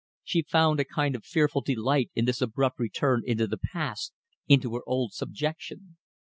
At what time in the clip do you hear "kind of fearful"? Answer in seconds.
0.83-1.61